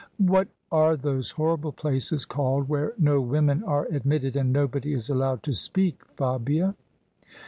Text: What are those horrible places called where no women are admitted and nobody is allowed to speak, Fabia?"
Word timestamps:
What 0.17 0.47
are 0.71 0.95
those 0.97 1.29
horrible 1.29 1.71
places 1.73 2.25
called 2.25 2.67
where 2.67 2.93
no 2.97 3.21
women 3.21 3.63
are 3.63 3.85
admitted 3.91 4.35
and 4.35 4.51
nobody 4.51 4.93
is 4.93 5.11
allowed 5.11 5.43
to 5.43 5.53
speak, 5.53 6.01
Fabia?" 6.17 6.73